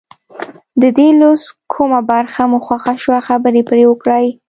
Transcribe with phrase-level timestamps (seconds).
[0.81, 4.25] د دې لوست کومه برخه مو خوښه شوه خبرې پرې وکړئ.